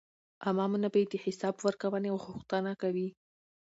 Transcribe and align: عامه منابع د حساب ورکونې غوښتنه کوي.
عامه 0.45 0.65
منابع 0.73 1.03
د 1.11 1.15
حساب 1.25 1.55
ورکونې 1.67 2.09
غوښتنه 2.25 2.71
کوي. 2.81 3.07